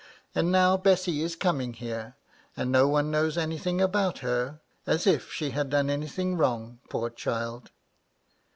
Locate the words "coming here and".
1.35-2.71